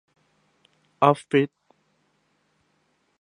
[1.03, 1.49] ออฟฟิศ